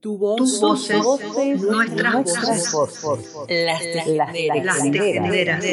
[0.00, 3.34] Tu voz, voces, voces, nuestras nuestras voces.
[3.48, 3.82] Las
[4.64, 5.64] Las tejenderas.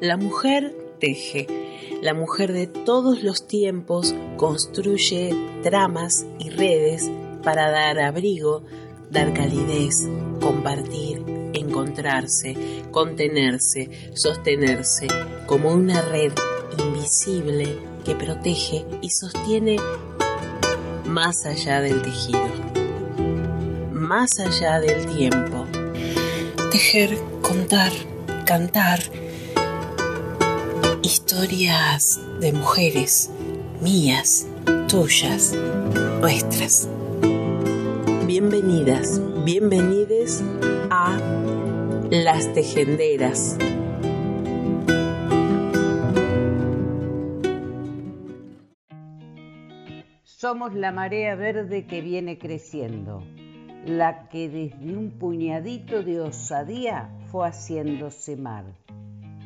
[0.00, 1.46] La mujer teje.
[2.02, 7.08] La mujer de todos los tiempos construye tramas y redes
[7.44, 8.64] para dar abrigo,
[9.08, 10.08] dar calidez,
[10.40, 12.56] compartir, encontrarse,
[12.90, 15.06] contenerse, sostenerse,
[15.46, 16.32] como una red
[16.76, 19.76] invisible que protege y sostiene
[21.04, 22.71] más allá del tejido,
[24.14, 25.66] más allá del tiempo.
[26.70, 27.90] Tejer, contar,
[28.44, 28.98] cantar,
[31.02, 33.30] historias de mujeres,
[33.80, 34.46] mías,
[34.86, 35.56] tuyas,
[36.20, 36.90] nuestras.
[38.26, 40.44] Bienvenidas, bienvenides
[40.90, 41.18] a
[42.10, 43.56] Las Tejenderas.
[50.22, 53.22] Somos la marea verde que viene creciendo,
[53.86, 58.64] la que desde un puñadito de osadía fue haciéndose mar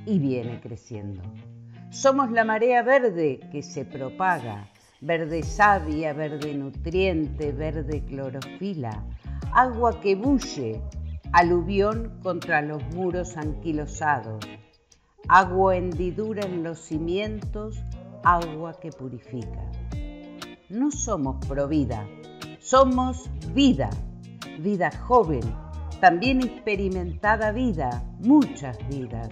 [0.05, 1.23] y viene creciendo.
[1.91, 4.69] Somos la marea verde que se propaga,
[5.01, 9.05] verde savia, verde nutriente, verde clorofila,
[9.55, 10.83] agua que bulle,
[11.33, 14.45] aluvión contra los muros anquilosados,
[15.29, 17.83] agua hendidura en los cimientos,
[18.23, 19.70] agua que purifica.
[20.69, 22.07] No somos provida,
[22.59, 23.89] somos vida,
[24.58, 25.42] vida joven,
[26.00, 29.30] también experimentada vida, muchas vidas.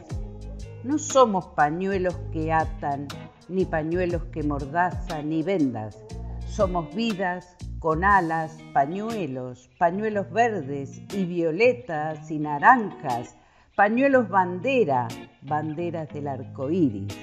[0.82, 3.08] No somos pañuelos que atan,
[3.48, 6.02] ni pañuelos que mordazan, ni vendas.
[6.46, 13.36] Somos vidas con alas, pañuelos, pañuelos verdes y violetas y naranjas,
[13.76, 15.08] pañuelos bandera,
[15.42, 17.14] banderas del arco iris.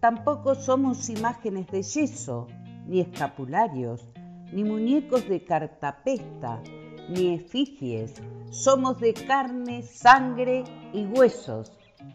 [0.00, 2.46] Tampoco somos imágenes de yeso,
[2.86, 4.08] ni escapularios,
[4.52, 6.62] ni muñecos de cartapesta,
[7.10, 8.14] ni efigies.
[8.50, 11.72] Somos de carne, sangre y huesos,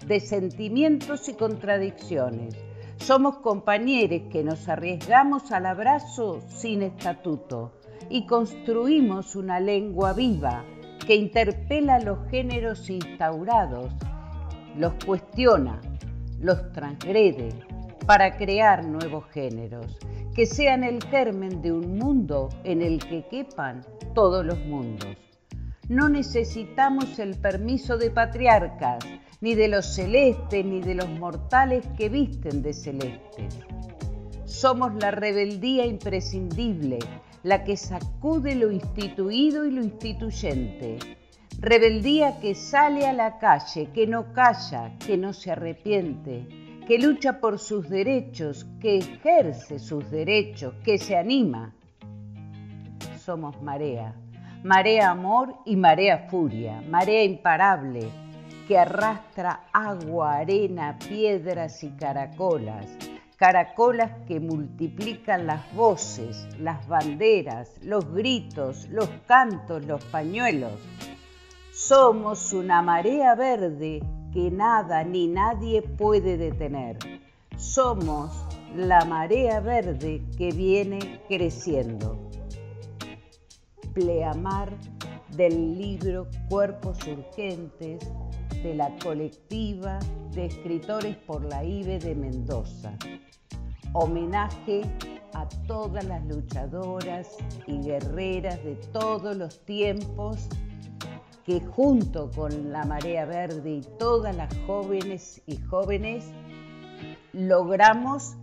[0.07, 2.56] de sentimientos y contradicciones.
[2.97, 7.73] Somos compañeros que nos arriesgamos al abrazo sin estatuto
[8.09, 10.63] y construimos una lengua viva
[11.05, 13.91] que interpela los géneros instaurados,
[14.78, 15.79] los cuestiona,
[16.39, 17.50] los transgrede
[18.05, 19.97] para crear nuevos géneros
[20.35, 25.15] que sean el germen de un mundo en el que quepan todos los mundos.
[25.87, 29.05] No necesitamos el permiso de patriarcas,
[29.41, 33.59] ni de los celestes, ni de los mortales que visten de celestes.
[34.45, 36.97] Somos la rebeldía imprescindible,
[37.43, 40.97] la que sacude lo instituido y lo instituyente.
[41.59, 46.47] Rebeldía que sale a la calle, que no calla, que no se arrepiente,
[46.87, 51.75] que lucha por sus derechos, que ejerce sus derechos, que se anima.
[53.25, 54.13] Somos marea,
[54.63, 58.07] marea amor y marea furia, marea imparable,
[58.67, 62.85] que arrastra agua, arena, piedras y caracolas,
[63.35, 70.79] caracolas que multiplican las voces, las banderas, los gritos, los cantos, los pañuelos.
[71.73, 76.99] Somos una marea verde que nada ni nadie puede detener.
[77.57, 82.25] Somos la marea verde que viene creciendo.
[83.95, 84.78] Pleamar
[85.38, 88.01] del libro Cuerpos Urgentes
[88.61, 90.00] de la colectiva
[90.33, 92.91] de escritores por la IBE de Mendoza.
[93.94, 94.81] Homenaje
[95.34, 100.50] a todas las luchadoras y guerreras de todos los tiempos
[101.45, 106.25] que junto con la Marea Verde y todas las jóvenes y jóvenes
[107.31, 108.35] logramos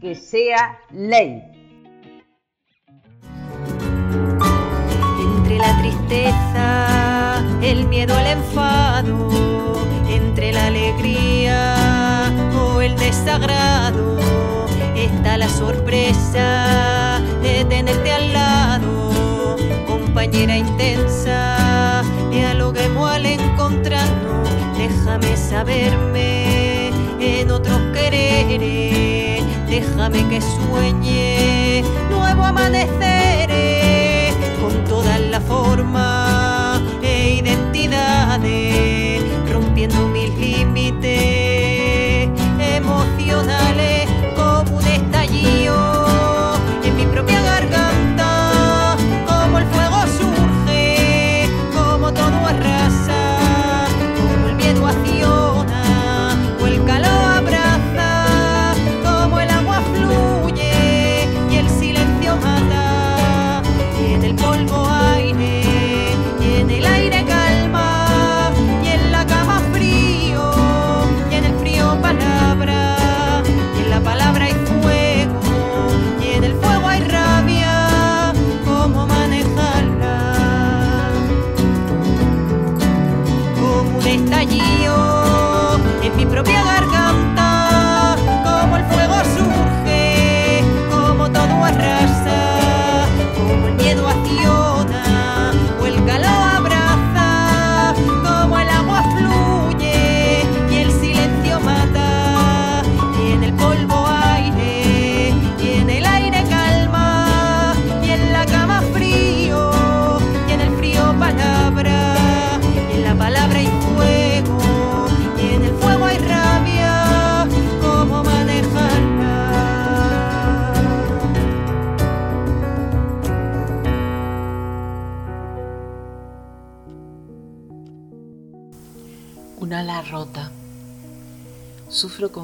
[0.00, 1.57] que sea ley.
[5.58, 9.28] La tristeza, el miedo, el enfado,
[10.08, 12.32] entre la alegría
[12.62, 14.18] o el desagrado,
[14.94, 19.56] está la sorpresa de tenerte al lado,
[19.88, 33.47] compañera intensa, dialoguemos al encontrarnos, déjame saberme en otros quereres, déjame que sueñe nuevo amanecer
[35.48, 41.08] formas e identidades, rompiendo mis límites
[42.76, 43.97] emocionales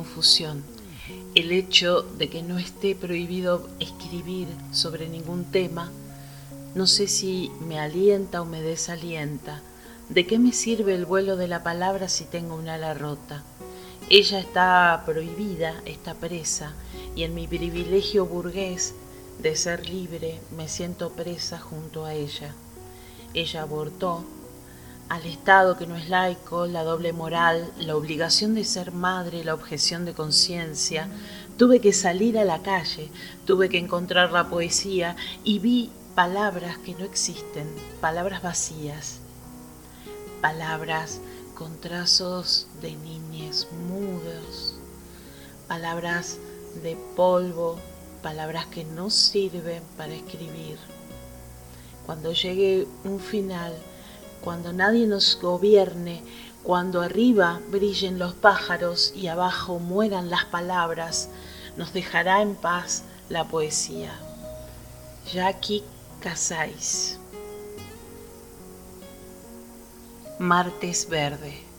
[0.05, 0.63] confusión.
[1.35, 5.91] El hecho de que no esté prohibido escribir sobre ningún tema,
[6.75, 9.63] no sé si me alienta o me desalienta.
[10.11, 13.43] ¿De qué me sirve el vuelo de la palabra si tengo un ala rota?
[14.11, 16.75] Ella está prohibida, está presa,
[17.17, 18.93] y en mi privilegio burgués
[19.41, 22.55] de ser libre me siento presa junto a ella.
[23.33, 24.25] Ella abortó,
[25.09, 29.55] al Estado que no es laico, la doble moral, la obligación de ser madre, la
[29.55, 31.09] objeción de conciencia.
[31.57, 33.11] Tuve que salir a la calle,
[33.47, 37.69] tuve que encontrar la poesía y vi palabras que no existen,
[38.01, 39.19] palabras vacías,
[40.41, 41.21] palabras
[41.55, 44.75] con trazos de niñes mudos,
[45.69, 46.39] palabras
[46.83, 47.79] de polvo,
[48.23, 50.79] palabras que no sirven para escribir.
[52.07, 53.75] Cuando llegue un final,
[54.45, 56.23] cuando nadie nos gobierne,
[56.63, 61.31] cuando arriba brillen los pájaros y abajo mueran las palabras,
[61.79, 64.13] nos dejará en paz la poesía.
[65.33, 65.83] Jackie
[66.21, 67.19] Casais.
[70.39, 71.74] Martes Verde.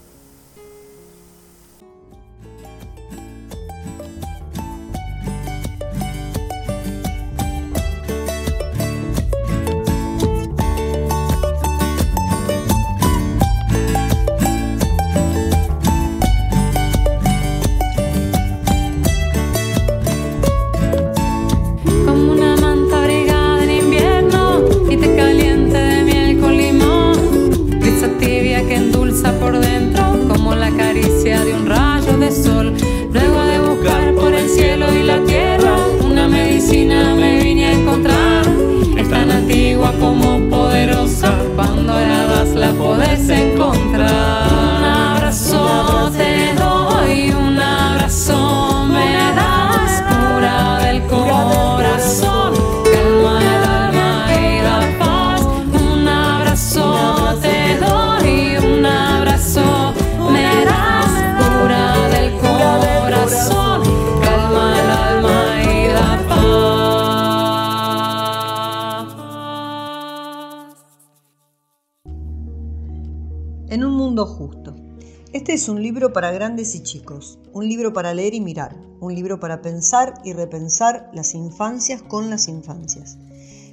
[75.56, 79.40] Es un libro para grandes y chicos, un libro para leer y mirar, un libro
[79.40, 83.18] para pensar y repensar las infancias con las infancias.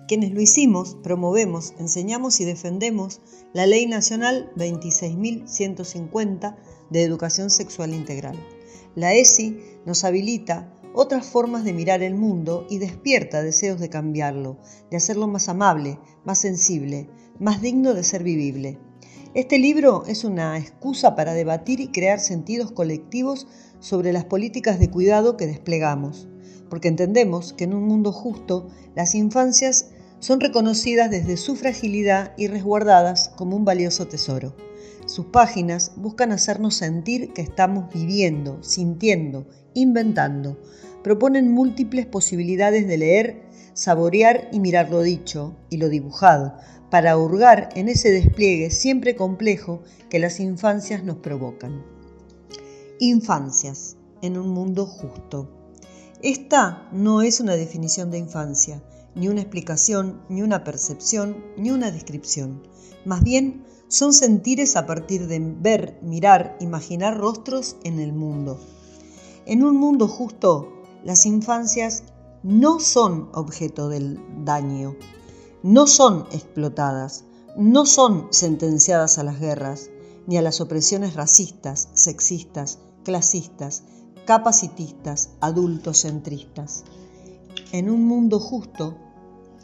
[0.06, 3.20] Quienes lo hicimos, promovemos, enseñamos y defendemos
[3.52, 6.54] la Ley Nacional 26.150
[6.90, 8.38] de Educación Sexual Integral.
[8.94, 14.56] La ESI nos habilita otras formas de mirar el mundo y despierta deseos de cambiarlo,
[14.88, 17.08] de hacerlo más amable, más sensible,
[17.40, 18.78] más digno de ser vivible.
[19.34, 23.46] Este libro es una excusa para debatir y crear sentidos colectivos
[23.80, 26.28] sobre las políticas de cuidado que desplegamos,
[26.68, 32.46] porque entendemos que en un mundo justo las infancias son reconocidas desde su fragilidad y
[32.46, 34.54] resguardadas como un valioso tesoro.
[35.06, 40.60] Sus páginas buscan hacernos sentir que estamos viviendo, sintiendo, inventando.
[41.02, 46.54] Proponen múltiples posibilidades de leer, saborear y mirar lo dicho y lo dibujado,
[46.92, 49.80] para hurgar en ese despliegue siempre complejo
[50.10, 51.82] que las infancias nos provocan.
[52.98, 55.48] Infancias en un mundo justo.
[56.20, 58.82] Esta no es una definición de infancia,
[59.14, 62.62] ni una explicación, ni una percepción, ni una descripción.
[63.06, 68.60] Más bien, son sentires a partir de ver, mirar, imaginar rostros en el mundo.
[69.46, 70.70] En un mundo justo,
[71.04, 72.02] las infancias
[72.42, 74.94] no son objeto del daño,
[75.62, 77.24] no son explotadas,
[77.56, 79.90] no son sentenciadas a las guerras,
[80.26, 83.84] ni a las opresiones racistas, sexistas, clasistas,
[84.24, 86.82] capacitistas, adultocentristas.
[87.70, 88.96] En un mundo justo,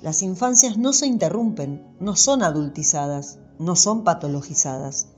[0.01, 5.09] las infancias no se interrumpen, no son adultizadas, no son patologizadas,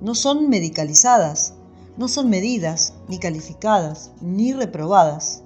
[0.00, 1.54] no son medicalizadas,
[1.96, 5.42] no son medidas, ni calificadas, ni reprobadas.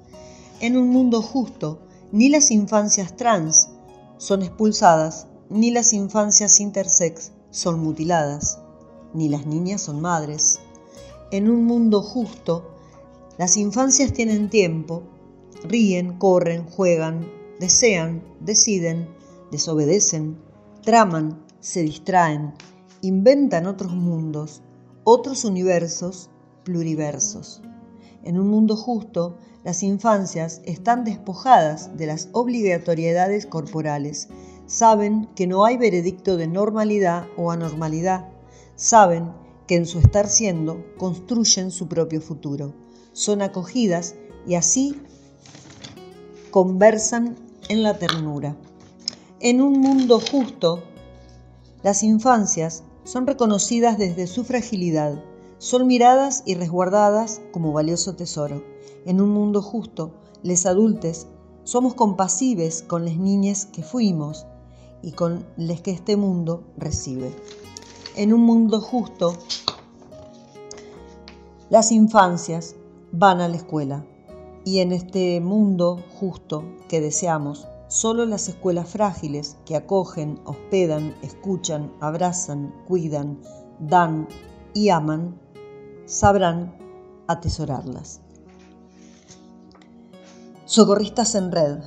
[0.61, 1.81] En un mundo justo,
[2.13, 3.71] ni las infancias trans,
[4.23, 8.61] son expulsadas, ni las infancias intersex son mutiladas,
[9.15, 10.61] ni las niñas son madres.
[11.33, 12.71] En un mundo justo,
[13.37, 15.03] las infancias tienen tiempo,
[15.65, 17.27] ríen, corren, juegan,
[17.59, 19.09] desean, deciden,
[19.51, 20.39] desobedecen,
[20.85, 22.55] traman, se distraen,
[23.01, 24.63] inventan otros mundos,
[25.03, 26.31] otros universos,
[26.63, 27.61] pluriversos.
[28.23, 34.29] En un mundo justo, las infancias están despojadas de las obligatoriedades corporales.
[34.67, 38.29] Saben que no hay veredicto de normalidad o anormalidad.
[38.75, 39.31] Saben
[39.69, 42.75] que en su estar siendo construyen su propio futuro.
[43.13, 44.17] Son acogidas
[44.47, 45.01] y así
[46.51, 47.37] conversan
[47.69, 48.57] en la ternura.
[49.39, 50.83] En un mundo justo,
[51.83, 55.23] las infancias son reconocidas desde su fragilidad,
[55.59, 58.72] son miradas y resguardadas como valioso tesoro.
[59.05, 61.27] En un mundo justo, les adultes
[61.65, 64.47] somos compasibles con las niñas que fuimos
[65.03, 67.35] y con les que este mundo recibe.
[68.17, 69.37] En un mundo justo,
[71.71, 72.77] las infancias
[73.13, 74.05] van a la escuela
[74.65, 81.93] y en este mundo justo que deseamos, solo las escuelas frágiles que acogen, hospedan, escuchan,
[82.01, 83.41] abrazan, cuidan,
[83.81, 84.29] dan
[84.75, 85.39] y aman,
[86.07, 86.77] sabrán
[87.27, 88.22] atesorarlas.
[90.73, 91.81] Socorristas en Red.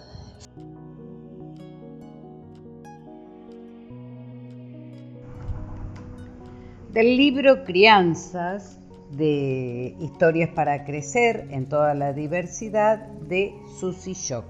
[6.93, 8.77] Del libro Crianzas
[9.09, 14.45] de Historias para Crecer en toda la diversidad de Susie Shock.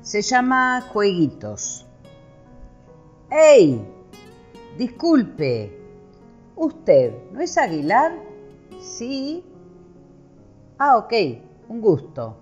[0.00, 1.86] Se llama Jueguitos.
[3.30, 3.80] ¡Ey!
[4.76, 5.78] Disculpe,
[6.56, 8.18] ¿usted no es Aguilar?
[8.80, 9.44] Sí.
[10.78, 11.12] Ah, ok,
[11.68, 12.41] un gusto.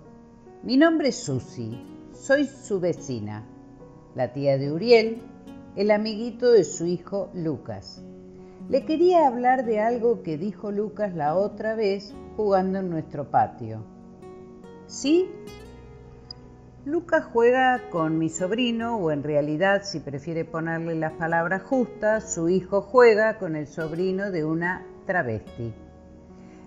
[0.63, 1.75] Mi nombre es Susi,
[2.13, 3.43] soy su vecina,
[4.13, 5.19] la tía de Uriel,
[5.75, 8.03] el amiguito de su hijo Lucas.
[8.69, 13.83] Le quería hablar de algo que dijo Lucas la otra vez jugando en nuestro patio.
[14.85, 15.31] ¿Sí?
[16.85, 22.49] Lucas juega con mi sobrino, o en realidad, si prefiere ponerle las palabras justas, su
[22.49, 25.73] hijo juega con el sobrino de una travesti.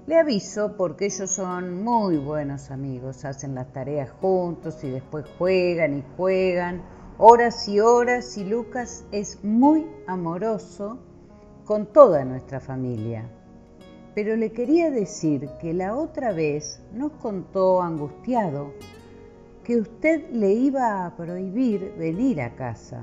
[0.06, 5.96] Le aviso porque ellos son muy buenos amigos, hacen las tareas juntos y después juegan
[5.96, 6.82] y juegan
[7.16, 10.98] horas y horas y Lucas es muy amoroso
[11.64, 13.30] con toda nuestra familia.
[14.14, 18.74] Pero le quería decir que la otra vez nos contó angustiado
[19.62, 23.00] que usted le iba a prohibir venir a casa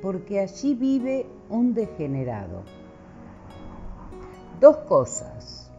[0.00, 2.62] porque allí vive un degenerado.
[4.58, 5.69] Dos cosas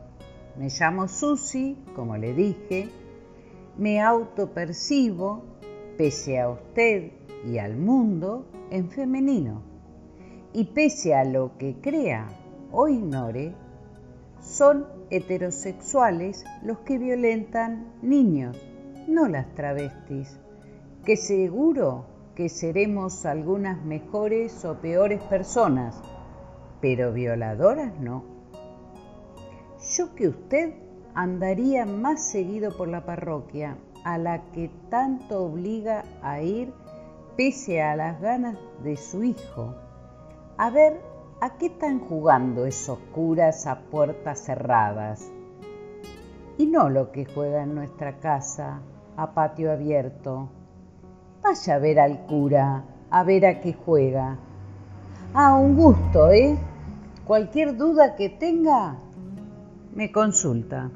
[0.57, 2.89] me llamo Susi, como le dije,
[3.77, 5.43] me autopercibo,
[5.97, 7.11] pese a usted
[7.45, 9.63] y al mundo, en femenino.
[10.53, 12.27] Y pese a lo que crea
[12.71, 13.53] o ignore,
[14.41, 18.57] son heterosexuales los que violentan niños,
[19.07, 20.39] no las travestis,
[21.05, 22.05] que seguro
[22.35, 26.01] que seremos algunas mejores o peores personas,
[26.81, 28.30] pero violadoras no
[29.91, 30.73] yo que usted
[31.13, 36.73] andaría más seguido por la parroquia, a la que tanto obliga a ir
[37.35, 39.75] pese a las ganas de su hijo,
[40.57, 41.01] a ver
[41.41, 45.29] a qué están jugando esos curas a puertas cerradas.
[46.57, 48.81] Y no lo que juega en nuestra casa,
[49.17, 50.49] a patio abierto.
[51.43, 54.37] Vaya a ver al cura, a ver a qué juega.
[55.33, 56.57] Ah, un gusto, ¿eh?
[57.25, 58.97] Cualquier duda que tenga,
[59.93, 60.91] me consulta.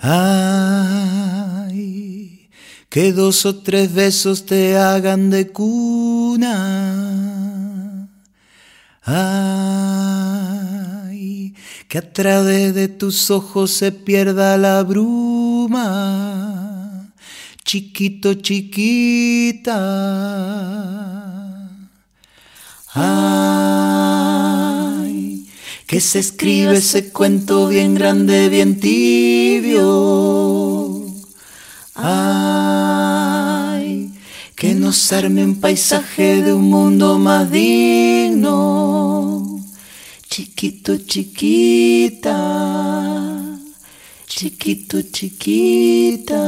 [0.00, 1.78] Ay,
[2.88, 6.48] que dos o tres besos te hagan de cuna.
[9.02, 9.94] Ay,
[11.88, 15.88] que a través de tus ojos se pierda la bruma.
[17.64, 19.78] Chiquito, chiquita
[22.94, 23.06] Ay,
[25.86, 29.86] que se escribe ese cuento bien grande, bien tibio.
[31.94, 32.98] Ay,
[34.56, 39.44] que nos arme un paisaje de un mundo más digno.
[40.30, 42.34] Chiquito, chiquita,
[44.26, 46.38] chiquito, chiquita.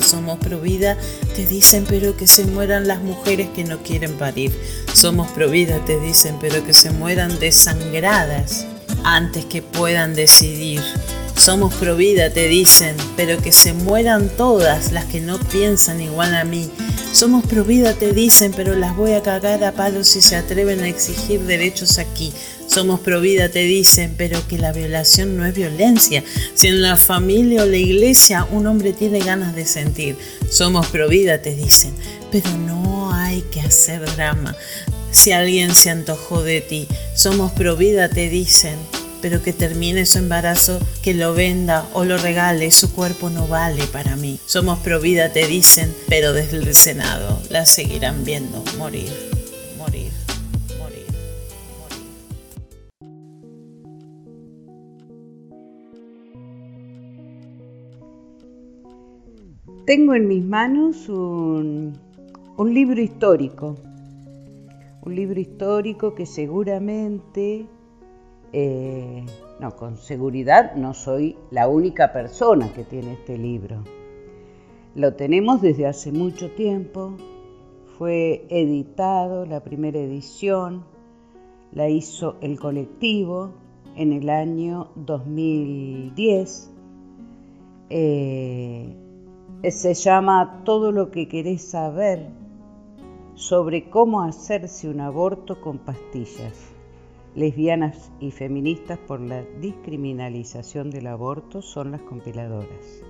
[0.00, 0.96] Somos pro vida,
[1.36, 4.52] te dicen, pero que se mueran las mujeres que no quieren parir.
[4.92, 8.66] Somos pro vida, te dicen, pero que se mueran desangradas
[9.04, 10.80] antes que puedan decidir.
[11.36, 16.34] Somos pro vida, te dicen, pero que se mueran todas las que no piensan igual
[16.34, 16.70] a mí.
[17.12, 20.80] Somos pro vida, te dicen, pero las voy a cagar a palos si se atreven
[20.80, 22.32] a exigir derechos aquí.
[22.72, 26.24] Somos pro vida, te dicen, pero que la violación no es violencia.
[26.54, 30.16] Si en la familia o la iglesia un hombre tiene ganas de sentir.
[30.48, 31.92] Somos pro vida, te dicen,
[32.30, 34.56] pero no hay que hacer drama.
[35.10, 38.78] Si alguien se antojó de ti, somos pro vida, te dicen,
[39.20, 43.84] pero que termine su embarazo, que lo venda o lo regale, su cuerpo no vale
[43.88, 44.38] para mí.
[44.46, 49.12] Somos pro vida, te dicen, pero desde el Senado la seguirán viendo morir,
[59.84, 61.98] Tengo en mis manos un,
[62.56, 63.76] libro histórico,
[65.02, 67.66] un libro histórico que seguramente
[68.52, 69.24] eh,
[69.58, 73.82] no, con seguridad no soy la única persona que tiene este libro.
[74.94, 77.16] Lo tenemos desde hace mucho tiempo.
[77.98, 80.84] Fue editado, la primera edición
[81.72, 83.50] la hizo el colectivo
[83.96, 86.70] en el año 2010.
[87.90, 89.01] Eh,
[89.70, 92.28] se llama Todo lo que querés saber
[93.34, 96.72] sobre cómo hacerse un aborto con pastillas
[97.34, 103.02] lesbianas y feministas por la discriminalización del aborto son las compiladoras.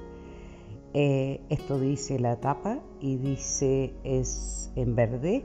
[0.95, 5.45] Eh, esto dice la tapa y dice es en verde,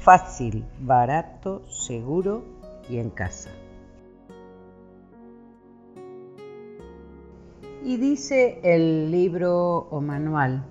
[0.00, 2.44] fácil, barato, seguro
[2.88, 3.50] y en casa.
[7.86, 10.64] Y dice el libro o manual,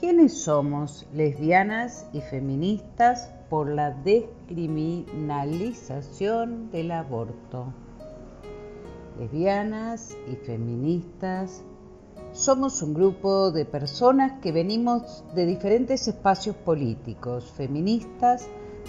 [0.00, 7.72] ¿quiénes somos lesbianas y feministas por la descriminalización del aborto.
[9.18, 11.64] Lesbianas y feministas
[12.32, 18.46] somos un grupo de personas que venimos de diferentes espacios políticos, feministas,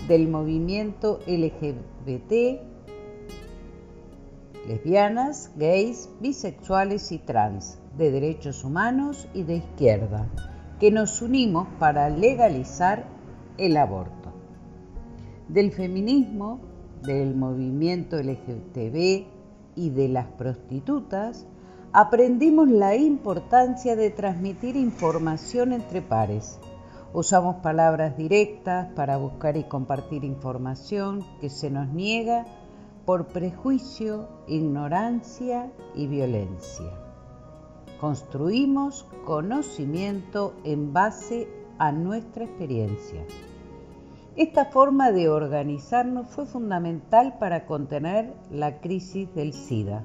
[0.08, 2.62] del movimiento LGBT,
[4.70, 10.30] lesbianas, gays, bisexuales y trans, de derechos humanos y de izquierda,
[10.80, 13.06] que nos unimos para legalizar
[13.58, 14.20] el aborto
[15.50, 16.60] del feminismo,
[17.02, 19.26] del movimiento LGTB
[19.76, 21.48] y de las prostitutas,
[21.92, 26.60] aprendimos la importancia de transmitir información entre pares.
[27.12, 32.46] Usamos palabras directas para buscar y compartir información que se nos niega
[33.10, 36.92] por prejuicio, ignorancia y violencia.
[38.00, 41.48] Construimos conocimiento en base
[41.80, 43.24] a nuestra experiencia.
[44.36, 50.04] Esta forma de organizarnos fue fundamental para contener la crisis del SIDA.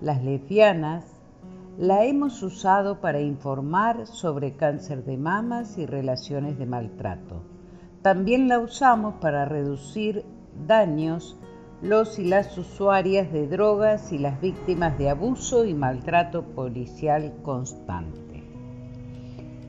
[0.00, 1.04] Las lesbianas
[1.76, 7.42] la hemos usado para informar sobre cáncer de mamas y relaciones de maltrato.
[8.02, 10.24] También la usamos para reducir
[10.68, 11.36] daños
[11.82, 18.44] los y las usuarias de drogas y las víctimas de abuso y maltrato policial constante.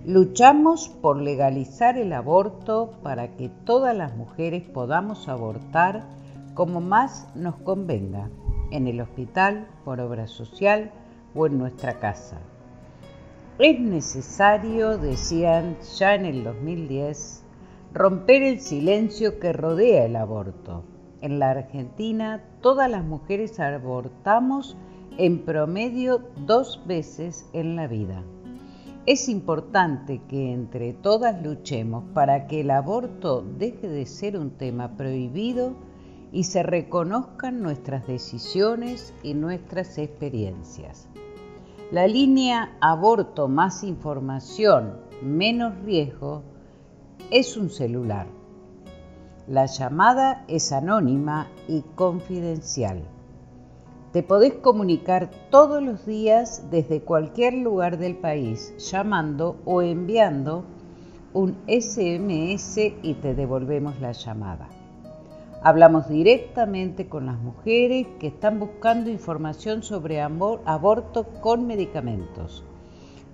[0.06, 6.08] Luchamos por legalizar el aborto para que todas las mujeres podamos abortar
[6.54, 8.30] como más nos convenga,
[8.72, 10.92] en el hospital, por obra social
[11.36, 12.40] o en nuestra casa.
[13.60, 17.44] Es necesario, decían ya en el 2010,
[17.94, 20.84] romper el silencio que rodea el aborto.
[21.22, 24.78] En la Argentina, todas las mujeres abortamos
[25.18, 28.24] en promedio dos veces en la vida.
[29.08, 34.98] Es importante que entre todas luchemos para que el aborto deje de ser un tema
[34.98, 35.76] prohibido
[36.32, 41.08] y se reconozcan nuestras decisiones y nuestras experiencias.
[41.90, 46.44] La línea aborto más información, menos riesgo
[47.32, 48.28] es un celular.
[49.48, 53.02] La llamada es anónima y confidencial.
[54.12, 60.66] Te podés comunicar todos los días desde cualquier lugar del país llamando o enviando
[61.34, 64.68] un SMS y te devolvemos la llamada.
[65.64, 72.66] Hablamos directamente con las mujeres que están buscando información sobre aborto con medicamentos.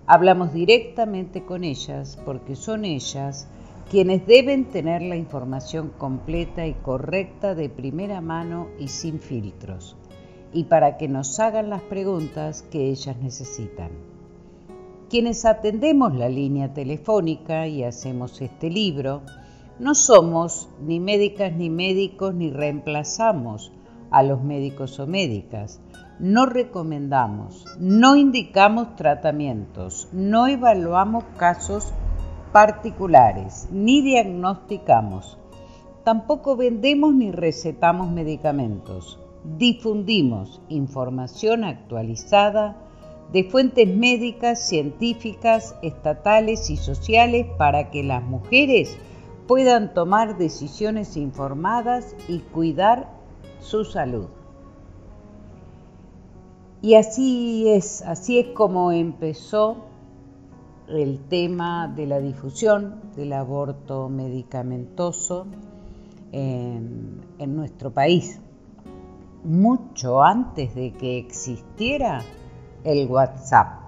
[0.05, 3.47] Hablamos directamente con ellas porque son ellas
[3.93, 9.95] quienes deben tener la información completa y correcta de primera mano y sin filtros
[10.51, 13.91] y para que nos hagan las preguntas que ellas necesitan.
[15.11, 19.21] Quienes atendemos la línea telefónica y hacemos este libro,
[19.77, 23.71] no somos ni médicas ni médicos ni reemplazamos
[24.09, 25.79] a los médicos o médicas.
[26.17, 31.93] No recomendamos, no indicamos tratamientos, no evaluamos casos
[32.53, 35.37] particulares, ni diagnosticamos.
[36.03, 39.19] Tampoco vendemos ni recetamos medicamentos.
[39.57, 42.77] Difundimos información actualizada
[43.33, 48.97] de fuentes médicas, científicas, estatales y sociales para que las mujeres
[49.47, 53.09] puedan tomar decisiones informadas y cuidar
[53.59, 54.27] su salud.
[56.83, 59.92] Y así es, así es como empezó
[60.87, 65.47] el tema de la difusión del aborto medicamentoso
[66.31, 67.21] en,
[67.55, 68.39] nuestro país,
[69.43, 72.21] mucho antes de que existiera
[72.83, 73.81] el WhatsApp.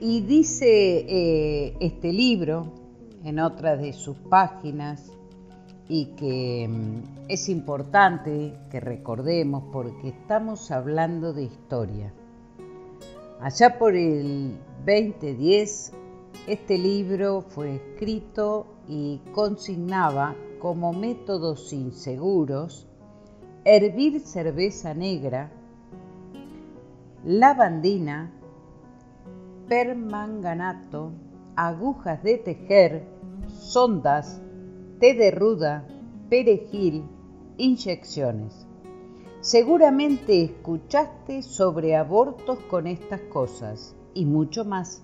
[0.00, 2.72] Y dice eh, este libro
[3.24, 5.10] en otra de sus páginas
[5.88, 12.12] y que mm, es importante que recordemos porque estamos hablando de historia.
[13.44, 15.92] Allá por el 2010,
[16.46, 22.88] este libro fue escrito y consignaba como métodos inseguros
[23.66, 25.50] hervir cerveza negra,
[27.22, 28.32] lavandina,
[29.68, 31.12] permanganato,
[31.54, 33.06] agujas de tejer,
[33.48, 34.40] sondas,
[35.00, 35.86] té de ruda,
[36.30, 37.04] perejil,
[37.58, 38.63] inyecciones.
[39.44, 45.02] Seguramente escuchaste sobre abortos con estas cosas y mucho más.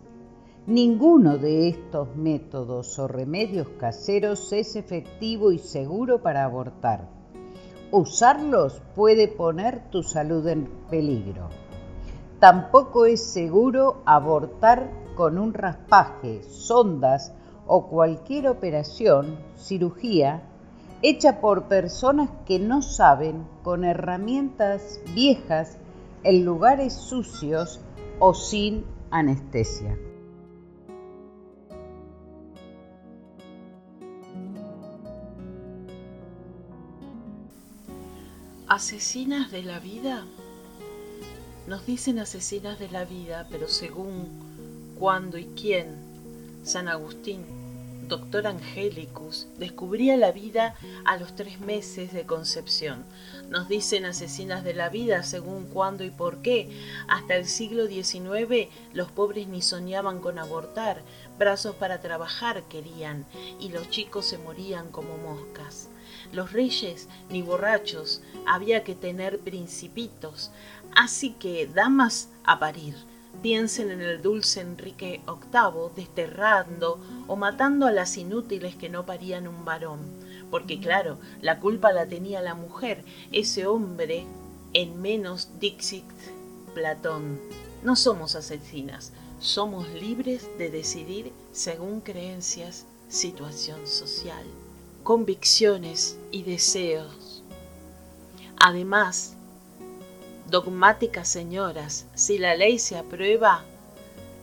[0.66, 7.06] Ninguno de estos métodos o remedios caseros es efectivo y seguro para abortar.
[7.90, 11.50] Usarlos puede poner tu salud en peligro.
[12.38, 17.34] Tampoco es seguro abortar con un raspaje, sondas
[17.66, 20.49] o cualquier operación, cirugía,
[21.02, 25.78] hecha por personas que no saben con herramientas viejas
[26.24, 27.80] en lugares sucios
[28.18, 29.96] o sin anestesia.
[38.68, 40.24] ¿Asesinas de la vida?
[41.66, 44.28] Nos dicen asesinas de la vida, pero según
[44.98, 45.96] cuándo y quién,
[46.62, 47.59] San Agustín,
[48.10, 53.04] doctor Angelicus, descubría la vida a los tres meses de concepción.
[53.48, 56.68] Nos dicen asesinas de la vida según cuándo y por qué.
[57.08, 61.02] Hasta el siglo XIX los pobres ni soñaban con abortar,
[61.38, 63.24] brazos para trabajar querían,
[63.60, 65.88] y los chicos se morían como moscas.
[66.32, 70.50] Los reyes ni borrachos, había que tener principitos,
[70.96, 72.96] así que damas a parir.
[73.42, 79.48] Piensen en el dulce Enrique VIII desterrando o matando a las inútiles que no parían
[79.48, 80.00] un varón,
[80.50, 84.26] porque claro, la culpa la tenía la mujer, ese hombre
[84.72, 86.04] en menos Dixit
[86.74, 87.40] Platón.
[87.82, 94.44] No somos asesinas, somos libres de decidir según creencias, situación social
[95.02, 97.42] convicciones y deseos.
[98.56, 99.34] Además,
[100.50, 103.64] dogmáticas señoras, si la ley se aprueba,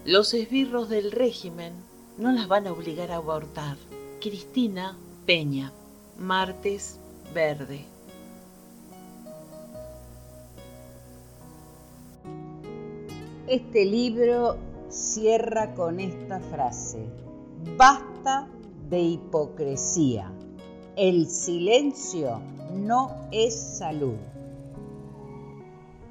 [0.05, 1.73] los esbirros del régimen
[2.17, 3.77] no las van a obligar a abortar.
[4.21, 5.73] Cristina Peña,
[6.17, 6.97] martes
[7.33, 7.85] verde.
[13.47, 14.57] Este libro
[14.89, 17.05] cierra con esta frase,
[17.77, 18.47] basta
[18.89, 20.31] de hipocresía.
[20.95, 22.39] El silencio
[22.73, 24.15] no es salud.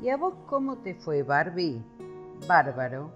[0.02, 1.82] ¿Y a vos cómo te fue, Barbie?
[2.46, 3.11] Bárbaro.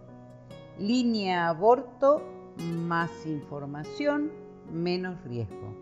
[0.79, 2.23] Línea aborto,
[2.57, 4.31] más información,
[4.73, 5.75] menos riesgo.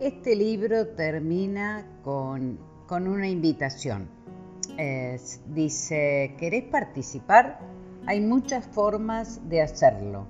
[0.00, 2.58] Este libro termina con,
[2.90, 4.08] una invitación.
[5.46, 7.60] dice, ¿querés participar?
[8.06, 10.26] Hay muchas formas de hacerlo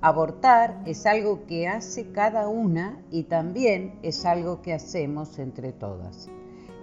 [0.00, 6.30] Abortar es algo que hace cada una y también es algo que hacemos entre todas.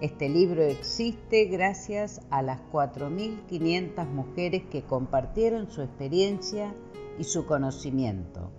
[0.01, 6.73] Este libro existe gracias a las 4.500 mujeres que compartieron su experiencia
[7.17, 8.51] y su conocimiento,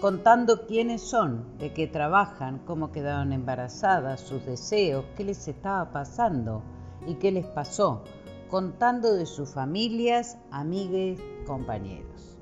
[0.00, 6.62] contando quiénes son, de qué trabajan, cómo quedaron embarazadas, sus deseos, qué les estaba pasando
[7.04, 8.04] y qué les pasó,
[8.48, 12.38] contando de sus familias, amigues, compañeros.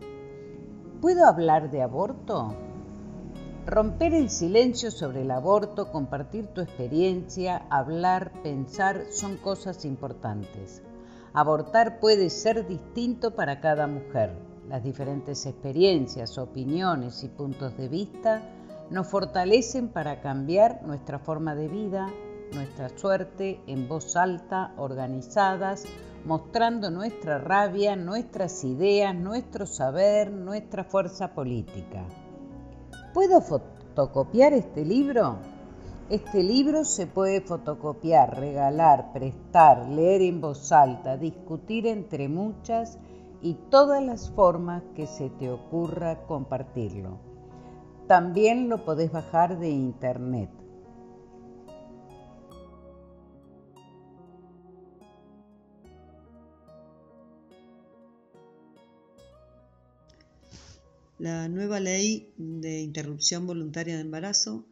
[1.00, 2.54] ¿Puedo hablar de aborto?
[3.66, 10.82] Romper el silencio sobre el aborto, compartir tu experiencia, hablar, pensar, son cosas importantes.
[11.32, 14.34] Abortar puede ser distinto para cada mujer.
[14.68, 18.42] Las diferentes experiencias, opiniones y puntos de vista
[18.90, 22.10] nos fortalecen para cambiar nuestra forma de vida,
[22.52, 25.86] nuestra suerte en voz alta, organizadas,
[26.26, 32.04] mostrando nuestra rabia, nuestras ideas, nuestro saber, nuestra fuerza política.
[33.14, 35.36] ¿Puedo fotocopiar este libro?
[36.10, 42.98] Este libro se puede fotocopiar, regalar, prestar, leer en voz alta, discutir entre muchas
[43.40, 47.20] y todas las formas que se te ocurra compartirlo.
[48.08, 50.50] También lo podés bajar de internet.
[61.24, 64.66] La nueva ley de interrupción voluntaria de embarazo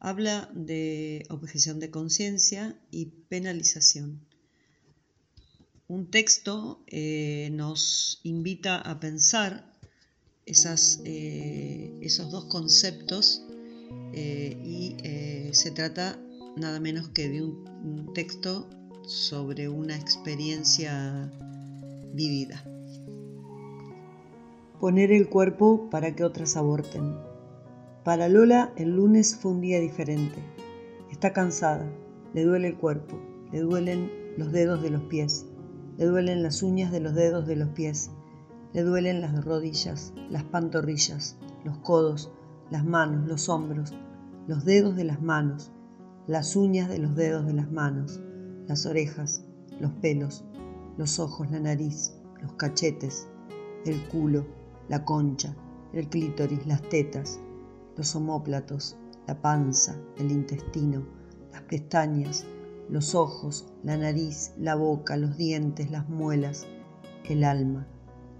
[0.00, 4.18] habla de objeción de conciencia y penalización.
[5.86, 9.72] Un texto eh, nos invita a pensar
[10.46, 13.44] eh, esos dos conceptos
[14.14, 16.18] eh, y se trata
[16.56, 18.68] nada menos que de un texto
[19.06, 21.30] sobre una experiencia
[22.12, 22.73] vivida
[24.84, 27.16] poner el cuerpo para que otras aborten.
[28.04, 30.36] Para Lola el lunes fue un día diferente.
[31.10, 31.90] Está cansada,
[32.34, 33.18] le duele el cuerpo,
[33.50, 35.46] le duelen los dedos de los pies,
[35.96, 38.10] le duelen las uñas de los dedos de los pies,
[38.74, 42.30] le duelen las rodillas, las pantorrillas, los codos,
[42.70, 43.94] las manos, los hombros,
[44.46, 45.72] los dedos de las manos,
[46.26, 48.20] las uñas de los dedos de las manos,
[48.66, 49.46] las orejas,
[49.80, 50.44] los pelos,
[50.98, 53.26] los ojos, la nariz, los cachetes,
[53.86, 54.44] el culo,
[54.88, 55.54] la concha,
[55.92, 57.40] el clítoris, las tetas,
[57.96, 61.06] los omóplatos, la panza, el intestino,
[61.52, 62.44] las pestañas,
[62.88, 66.66] los ojos, la nariz, la boca, los dientes, las muelas,
[67.24, 67.86] el alma,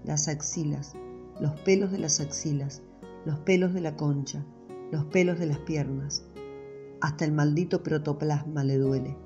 [0.03, 0.93] las axilas,
[1.39, 2.83] los pelos de las axilas,
[3.25, 4.45] los pelos de la concha,
[4.91, 6.23] los pelos de las piernas.
[7.01, 9.17] Hasta el maldito protoplasma le duele,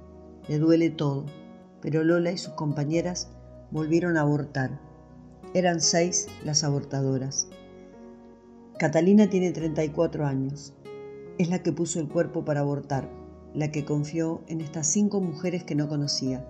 [0.48, 1.26] le duele todo,
[1.82, 3.30] pero Lola y sus compañeras
[3.72, 4.89] volvieron a abortar
[5.54, 7.48] eran seis las abortadoras.
[8.78, 10.74] Catalina tiene 34 años.
[11.38, 13.10] Es la que puso el cuerpo para abortar,
[13.54, 16.48] la que confió en estas cinco mujeres que no conocía,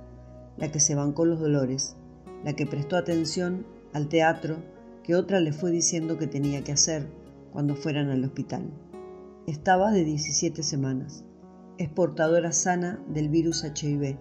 [0.58, 1.96] la que se bancó los dolores,
[2.44, 4.58] la que prestó atención al teatro
[5.04, 7.08] que otra le fue diciendo que tenía que hacer
[7.54, 8.70] cuando fueran al hospital.
[9.48, 11.24] Estaba de 17 semanas.
[11.78, 14.18] Es portadora sana del virus HIV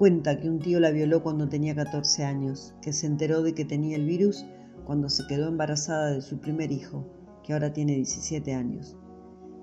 [0.00, 3.66] Cuenta que un tío la violó cuando tenía 14 años, que se enteró de que
[3.66, 4.46] tenía el virus
[4.86, 7.04] cuando se quedó embarazada de su primer hijo,
[7.44, 8.96] que ahora tiene 17 años.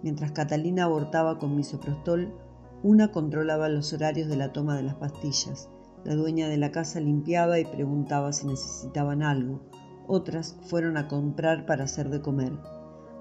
[0.04, 2.36] Mientras Catalina abortaba con misoprostol,
[2.84, 5.72] una controlaba los horarios de la toma de las pastillas,
[6.06, 9.64] la dueña de la casa limpiaba y preguntaba si necesitaban algo,
[10.06, 12.54] otras fueron a comprar para hacer de comer.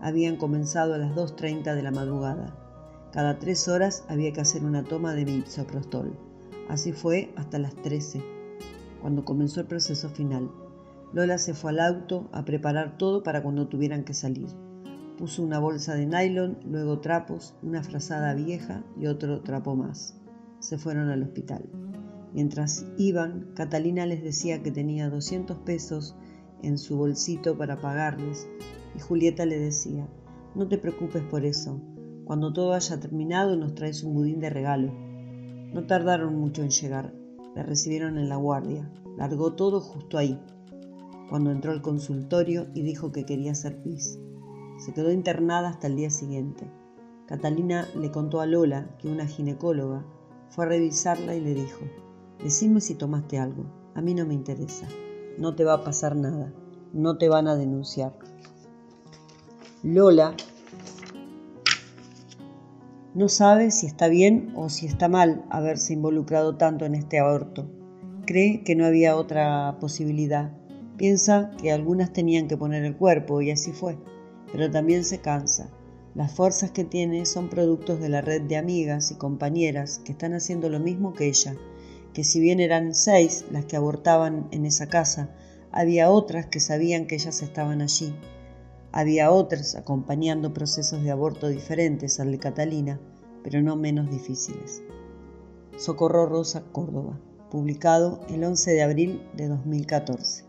[0.02, 3.09] Habían comenzado a las 2.30 de la madrugada.
[3.11, 6.36] Cada tres horas había que hacer una toma de misoprostol.
[6.68, 8.22] Así fue hasta las 13,
[9.00, 10.50] cuando comenzó el proceso final.
[11.12, 14.48] Lola se fue al auto a preparar todo para cuando tuvieran que salir.
[15.16, 20.20] Puso una bolsa de nylon, luego trapos, una frazada vieja y otro trapo más.
[20.59, 21.70] Se fueron al hospital.
[22.35, 26.16] Mientras iban, Catalina les decía que tenía 200 pesos
[26.62, 28.48] en su bolsito para pagarles
[28.94, 30.06] y Julieta le decía,
[30.54, 31.80] no te preocupes por eso,
[32.24, 35.06] cuando todo haya terminado nos traes un budín de regalo.
[35.77, 37.12] No tardaron mucho en llegar.
[37.55, 38.91] La recibieron en la guardia.
[39.19, 40.41] Largó todo justo ahí,
[41.29, 44.19] cuando entró al consultorio y dijo que quería hacer pis.
[44.79, 46.67] Se quedó internada hasta el día siguiente.
[47.27, 50.03] Catalina le contó a Lola que una ginecóloga
[50.49, 51.81] fue a revisarla y le dijo,
[52.43, 54.89] decime si tomaste algo, a mí no me interesa,
[55.37, 56.55] no te va a pasar nada,
[56.95, 58.19] no te van a denunciar.
[59.83, 60.35] Lola
[63.16, 67.66] no sabe si está bien o si está mal haberse involucrado tanto en este aborto.
[68.26, 70.52] Cree que no había otra posibilidad.
[70.98, 73.96] Piensa que algunas tenían que poner el cuerpo y así fue.
[74.52, 75.70] Pero también se cansa.
[76.14, 80.35] Las fuerzas que tiene son productos de la red de amigas y compañeras que están
[80.35, 81.57] haciendo lo mismo que ella,
[82.12, 85.31] que si bien eran seis las que abortaban en esa casa,
[85.72, 88.14] había otras que sabían que ellas estaban allí
[88.96, 92.98] había otras acompañando procesos de aborto diferentes al de Catalina,
[93.44, 94.80] pero no menos difíciles.
[95.76, 100.46] Socorro Rosa, Córdoba, publicado el 11 de abril de 2014.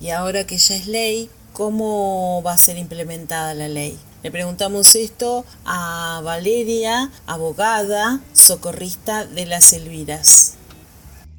[0.00, 3.96] Y ahora que ya es ley, ¿cómo va a ser implementada la ley?
[4.24, 10.57] Le preguntamos esto a Valeria, abogada, socorrista de las Elviras.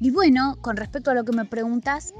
[0.00, 2.14] Y bueno, con respecto a lo que me preguntas,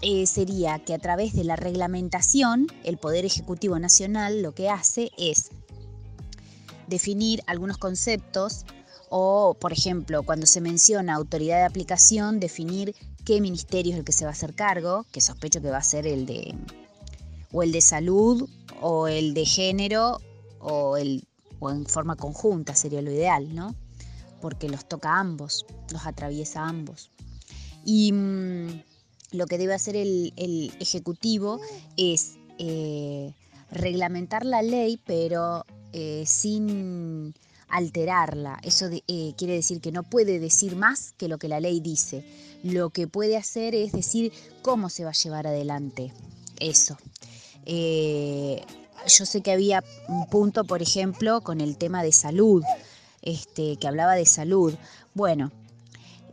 [0.00, 5.10] eh, sería que a través de la reglamentación, el Poder Ejecutivo Nacional lo que hace
[5.18, 5.50] es
[6.86, 8.64] definir algunos conceptos
[9.10, 12.94] o, por ejemplo, cuando se menciona autoridad de aplicación, definir
[13.26, 15.82] qué ministerio es el que se va a hacer cargo, que sospecho que va a
[15.82, 16.54] ser el de
[17.52, 18.48] o el de salud
[18.80, 20.20] o el de género
[20.60, 21.26] o el
[21.58, 23.74] o en forma conjunta sería lo ideal, ¿no?
[24.40, 27.10] Porque los toca a ambos, los atraviesa a ambos.
[27.86, 28.82] Y mm,
[29.30, 31.60] lo que debe hacer el, Ejecutivo
[31.96, 33.32] es eh,
[33.70, 37.32] reglamentar la ley, pero eh, sin
[37.68, 38.58] alterarla.
[38.62, 42.24] Eso eh, quiere decir que no puede decir más que lo que la ley dice.
[42.64, 46.12] Lo que puede hacer es decir cómo se va a llevar adelante
[46.58, 46.98] eso.
[47.64, 52.64] yo sé que había un punto, por ejemplo, con el tema de salud,
[53.22, 54.74] este, que hablaba de salud.
[55.14, 55.52] Bueno,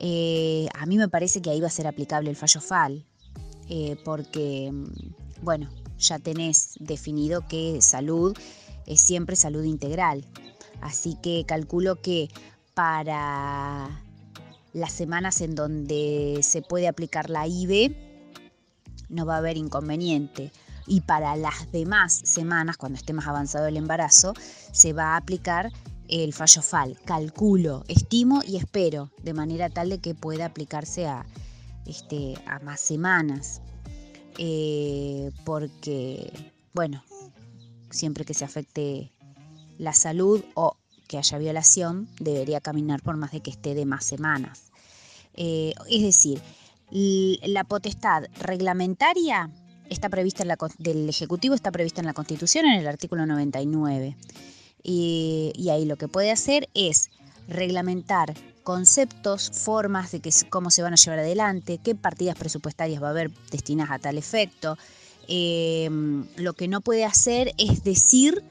[0.05, 3.05] eh, a mí me parece que ahí va a ser aplicable el fallo FAL,
[3.69, 8.37] eh, porque, mm, bueno, ya tenés definido que salud
[8.85, 10.25] es siempre salud integral.
[10.81, 12.27] Así que calculo que
[12.73, 14.03] para
[14.73, 17.95] las semanas en donde se puede aplicar la IBE,
[19.07, 20.51] no va a haber inconveniente.
[20.85, 24.33] Y para las demás semanas, cuando esté más avanzado el embarazo,
[24.73, 25.71] se va a aplicar
[26.07, 26.97] el fallo FAL.
[27.05, 31.25] Calculo, estimo y espero, de manera tal de que pueda aplicarse a,
[31.85, 33.61] este, a más semanas.
[34.37, 36.31] Eh, porque,
[36.73, 37.03] bueno,
[37.91, 39.11] siempre que se afecte
[39.77, 44.05] la salud o que haya violación, debería caminar por más de que esté de más
[44.05, 44.71] semanas.
[45.35, 46.41] Eh, es decir,
[46.91, 49.49] la potestad reglamentaria
[49.89, 54.15] está prevista en la, del Ejecutivo está prevista en la Constitución en el artículo 99.
[54.83, 57.09] Y, ahí lo que puede hacer es
[57.47, 63.07] reglamentar conceptos, formas de que, cómo se van a llevar adelante, qué partidas presupuestarias va
[63.07, 64.77] a haber destinadas a tal efecto.
[65.27, 68.43] Em, lo que no puede hacer es decir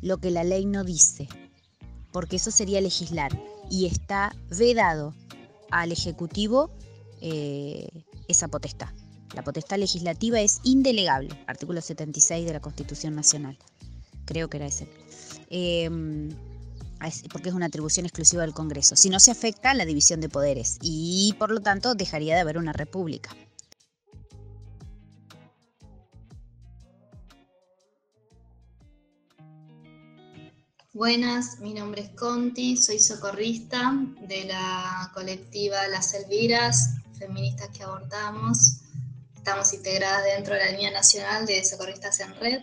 [0.00, 1.28] lo que la ley no dice,
[2.12, 3.30] porque eso sería legislar
[3.70, 5.14] y está vedado
[5.70, 6.70] al Ejecutivo
[7.20, 7.88] eh,
[8.28, 8.88] esa potestad.
[9.34, 13.58] La potestad legislativa es indelegable, artículo 76 de la Constitución Nacional.
[14.24, 14.88] Creo que era ese.
[15.50, 16.28] Em,
[17.32, 20.78] porque es una atribución exclusiva del Congreso, si no se afecta la división de poderes
[20.82, 23.34] y por lo tanto dejaría de haber una república.
[30.92, 33.94] Buenas, mi nombre es Conti, soy socorrista
[34.26, 38.80] de la colectiva Las Elviras, feministas que abortamos.
[39.36, 42.62] Estamos integradas dentro de la línea nacional de socorristas en red.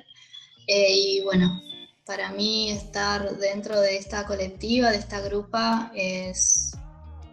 [0.67, 1.61] Eh, y bueno,
[2.05, 6.77] para mí estar dentro de esta colectiva, de esta grupa, es,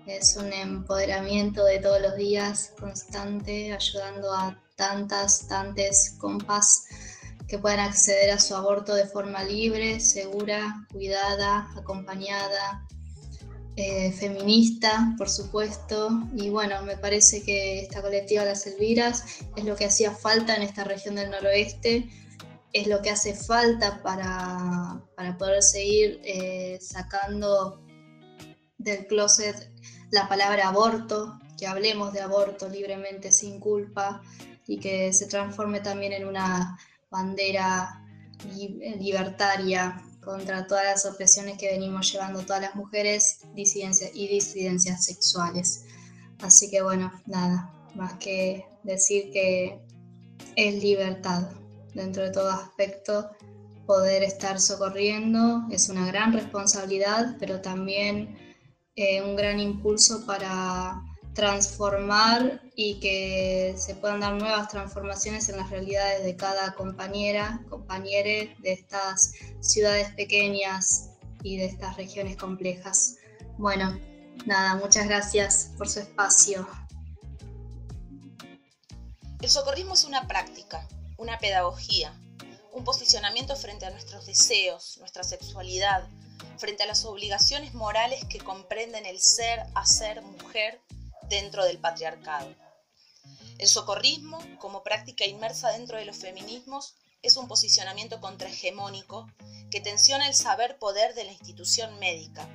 [0.07, 6.87] es un empoderamiento de todos los días constante, ayudando a tantas, tantas compas
[7.47, 12.87] que puedan acceder a su aborto de forma libre, segura, cuidada, acompañada,
[13.77, 16.09] eh, feminista, por supuesto.
[16.35, 20.63] Y bueno, me parece que esta colectiva Las Elviras es lo que hacía falta en
[20.63, 22.09] esta región del noroeste
[22.73, 25.03] es lo que hace falta para,
[25.39, 27.85] poder seguir eh, sacando
[28.79, 29.71] del closet
[30.11, 34.23] la palabra aborto, que hablemos de aborto libremente, sin culpa,
[34.67, 36.79] y que se transforme también en una
[37.11, 38.05] bandera
[38.99, 45.85] libertaria contra todas las opresiones que venimos llevando todas las mujeres disidencias y disidencias sexuales.
[46.41, 49.81] Así que bueno, nada, más que decir que
[50.57, 51.49] es libertad
[51.95, 53.31] dentro de todo aspecto,
[53.87, 58.37] poder estar socorriendo es una gran responsabilidad, pero también
[58.97, 61.03] eh, un gran impulso para
[61.35, 68.55] transformar y que se puedan dar nuevas transformaciones en las realidades de cada compañera, compañere
[68.61, 71.11] de estas ciudades pequeñas
[71.43, 73.17] y de estas regiones complejas.
[73.59, 73.99] Bueno,
[74.47, 76.67] nada, muchas gracias por su espacio.
[79.41, 80.87] El socorrismo es una práctica,
[81.17, 82.19] una pedagogía,
[82.73, 86.09] un posicionamiento frente a nuestros deseos, nuestra sexualidad,
[86.59, 90.81] frente a las obligaciones morales que comprenden el ser, hacer mujer
[91.29, 92.55] dentro del patriarcado.
[93.59, 99.31] El socorrismo, como práctica inmersa dentro de los feminismos, es un posicionamiento contrahegemónico
[99.71, 102.49] que tensiona el saber poder de la institución médica.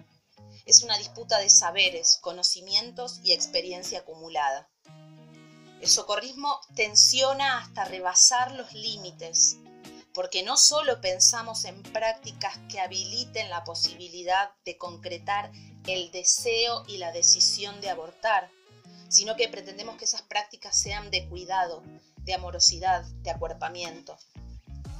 [0.65, 4.69] Es una disputa de saberes, conocimientos y experiencia acumulada.
[5.81, 9.57] El socorrismo tensiona hasta rebasar los límites,
[10.13, 15.51] porque no solo pensamos en prácticas que habiliten la posibilidad de concretar
[15.85, 18.49] el deseo y la decisión de abortar,
[19.07, 21.83] sino que pretendemos que esas prácticas sean de cuidado,
[22.23, 24.17] de amorosidad, de acuerpamiento,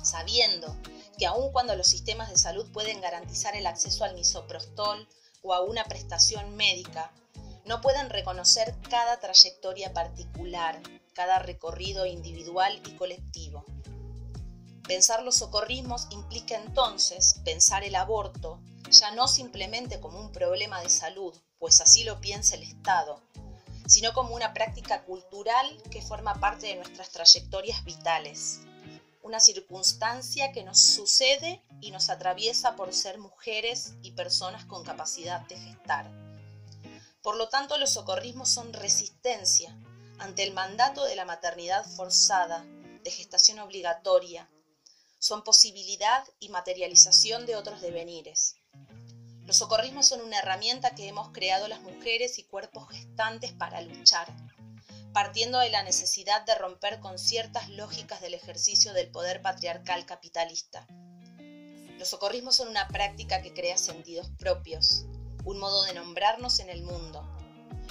[0.04, 0.78] sabiendo
[1.18, 5.08] que aun cuando los sistemas de salud pueden garantizar el acceso al misoprostol
[5.42, 7.12] o a una prestación médica,
[7.68, 10.82] no pueden reconocer cada trayectoria particular,
[11.14, 13.66] cada recorrido individual y colectivo.
[14.88, 20.90] Pensar los socorrismos implica entonces pensar el aborto ya no simplemente como un problema de
[20.90, 23.22] salud, pues así lo piensa el Estado,
[23.86, 28.62] sino como una práctica cultural que forma parte de nuestras trayectorias vitales,
[29.24, 35.42] una circunstancia que nos sucede y nos atraviesa por ser mujeres y personas con capacidad
[35.48, 36.27] de gestar.
[37.28, 39.78] Por lo tanto, los socorrismos son resistencia
[40.18, 42.64] ante el mandato de la maternidad forzada,
[43.04, 44.50] de gestación obligatoria,
[45.20, 48.56] son posibilidad y materialización de otros devenires.
[49.46, 54.34] Los socorrismos son una herramienta que hemos creado las mujeres y cuerpos gestantes para luchar,
[55.12, 60.88] partiendo de la necesidad de romper con ciertas lógicas del ejercicio del poder patriarcal capitalista.
[61.98, 65.04] Los socorrismos son una práctica que crea sentidos propios,
[65.48, 67.28] un modo de nombrarnos en el mundo.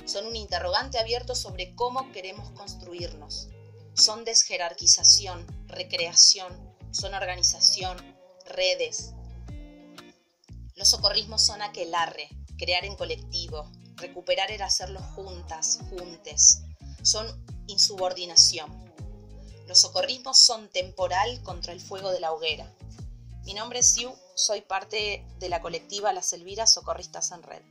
[0.04, 3.48] Son un interrogante abierto sobre cómo queremos construirnos.
[3.94, 6.52] Son desjerarquización, recreación,
[6.92, 7.96] son organización,
[8.44, 9.14] redes,
[10.76, 12.28] los socorrismos son aquelarre,
[12.58, 16.64] crear en colectivo, recuperar el hacerlo juntas, juntes.
[17.02, 17.26] Son
[17.66, 18.70] insubordinación.
[19.66, 22.70] Los socorrismos son temporal contra el fuego de la hoguera.
[23.46, 27.62] Mi nombre es Siu, soy parte de la colectiva Las Elviras Socorristas en Red.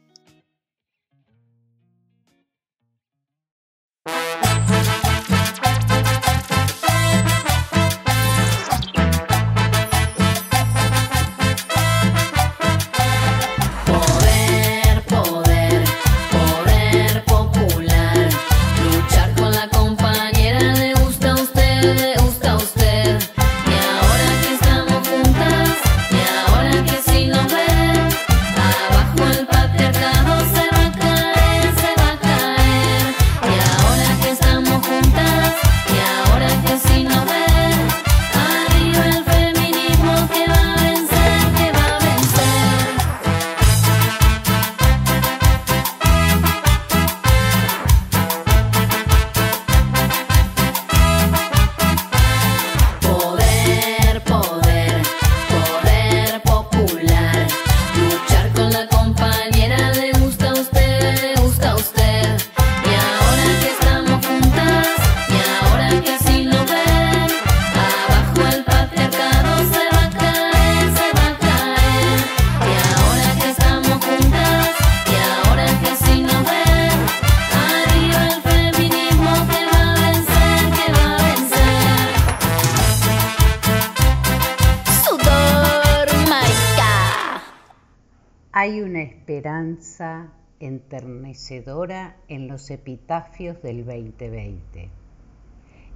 [90.85, 94.89] Enternecedora en los epitafios del 2020.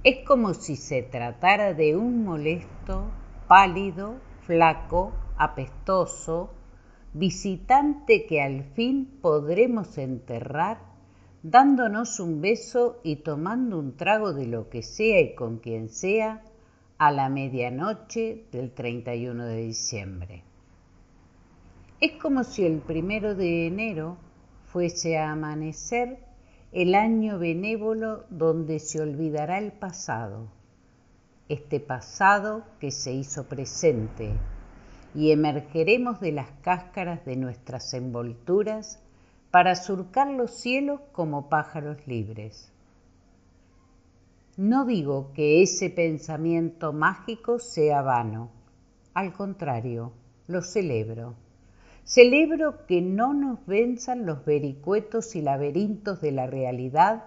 [0.02, 3.04] Es como si se tratara de un molesto,
[3.46, 6.50] pálido, flaco, apestoso,
[7.12, 10.78] visitante que al fin podremos enterrar
[11.42, 16.42] dándonos un beso y tomando un trago de lo que sea y con quien sea
[16.98, 20.42] a la medianoche del 31 de diciembre.
[22.00, 24.16] Es como si el primero de enero
[24.72, 26.18] fuese a amanecer
[26.72, 30.48] el año benévolo donde se olvidará el pasado,
[31.48, 34.32] este pasado que se hizo presente,
[35.14, 39.02] y emergeremos de las cáscaras de nuestras envolturas
[39.50, 42.72] para surcar los cielos como pájaros libres.
[44.56, 48.50] No digo que ese pensamiento mágico sea vano,
[49.14, 50.12] al contrario,
[50.46, 51.34] lo celebro.
[52.10, 57.22] Celebro que no nos venzan los vericuetos y laberintos de la realidad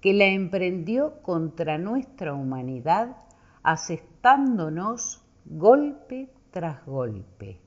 [0.00, 3.18] que la emprendió contra nuestra humanidad,
[3.62, 7.58] asestándonos golpe tras golpe.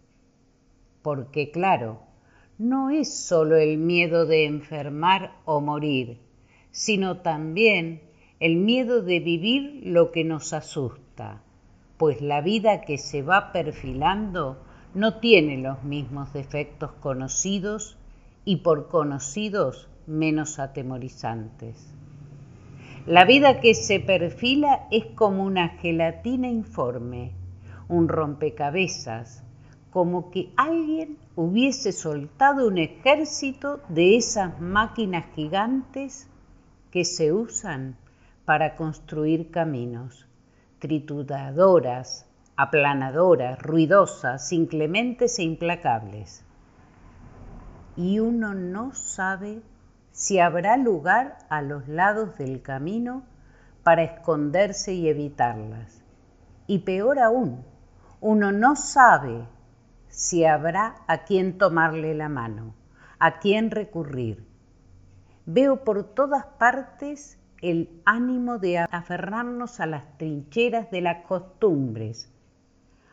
[1.03, 2.01] Porque claro,
[2.57, 6.21] no es sólo el miedo de enfermar o morir,
[6.71, 8.01] sino también
[8.39, 11.43] el miedo de vivir lo que nos asusta,
[11.99, 14.63] pues la vida que se va perfilando
[14.93, 17.97] no tiene los mismos defectos conocidos
[18.45, 21.93] y por conocidos menos atemorizantes.
[23.05, 27.31] La vida que se perfila es como una gelatina informe,
[27.87, 29.43] un rompecabezas,
[29.91, 36.27] como que alguien hubiese soltado un ejército de esas máquinas gigantes
[36.91, 37.95] que se usan
[38.45, 40.27] para construir caminos,
[40.79, 42.26] trituradoras,
[42.57, 46.43] aplanadoras, ruidosas, inclementes e implacables.
[47.95, 49.61] Y uno no sabe
[50.11, 53.23] si habrá lugar a los lados del camino
[53.83, 56.03] para esconderse y evitarlas.
[56.65, 57.63] Y peor aún,
[58.19, 59.47] uno no sabe
[60.07, 62.73] si habrá a quien tomarle la mano,
[63.19, 64.47] a quien recurrir.
[65.45, 72.33] Veo por todas partes el ánimo de aferrarnos a las trincheras de las costumbres,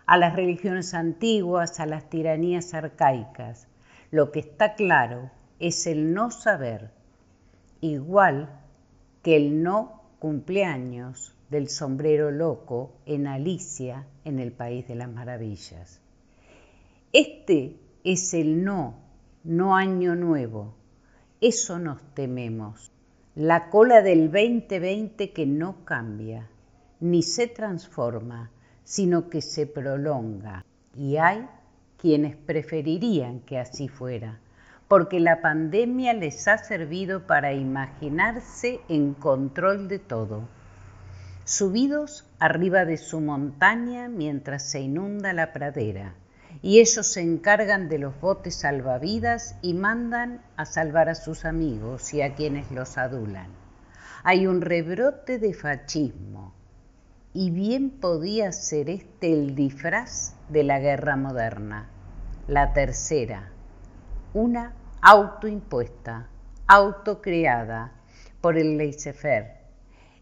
[0.07, 3.69] a las religiones antiguas, a las tiranías arcaicas.
[4.11, 6.91] Lo que está claro es el no saber,
[7.81, 8.61] igual
[9.23, 16.01] que el no cumpleaños del sombrero loco en Alicia en el País de las Maravillas.
[17.13, 18.97] Este es el no,
[19.45, 20.75] no año nuevo.
[21.41, 22.91] Eso nos tememos.
[23.35, 26.49] La cola del 2020 que no cambia,
[27.01, 28.51] ni se transforma,
[28.85, 30.65] sino que se prolonga.
[30.95, 31.49] Y hay
[31.99, 34.39] quienes preferirían que así fuera,
[34.89, 40.47] porque la pandemia les ha servido para imaginarse en control de todo.
[41.45, 46.15] Subidos arriba de su montaña mientras se inunda la pradera,
[46.63, 52.15] y ellos se encargan de los botes salvavidas y mandan a salvar a sus amigos
[52.15, 53.49] y a quienes los adulan.
[54.23, 56.55] Hay un rebrote de fascismo,
[57.35, 61.91] y bien podía ser este el disfraz de la guerra moderna
[62.47, 63.51] la tercera,
[64.35, 66.29] una autoimpuesta,
[66.67, 67.93] autocreada
[68.43, 69.63] por el laissez-faire,